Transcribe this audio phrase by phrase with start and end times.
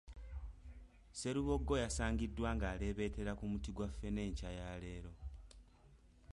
[1.11, 5.11] Sserubogo yasangiddwa ng'aleebetera ku muti gwa ffene enkya ya leero.